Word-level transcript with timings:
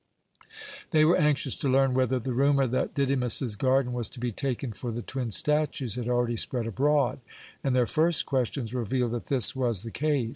They 0.89 1.05
were 1.05 1.15
anxious 1.15 1.55
to 1.57 1.69
learn 1.69 1.93
whether 1.93 2.17
the 2.17 2.33
rumour 2.33 2.65
that 2.65 2.95
Didymus's 2.95 3.55
garden 3.55 3.93
was 3.93 4.09
to 4.09 4.19
be 4.19 4.31
taken 4.31 4.71
for 4.73 4.89
the 4.91 5.03
twin 5.03 5.29
statues 5.29 5.93
had 5.93 6.09
already 6.09 6.37
spread 6.37 6.65
abroad, 6.65 7.19
and 7.63 7.75
their 7.75 7.85
first 7.85 8.25
questions 8.25 8.73
revealed 8.73 9.11
that 9.11 9.25
this 9.25 9.55
was 9.55 9.83
the 9.83 9.91
case. 9.91 10.29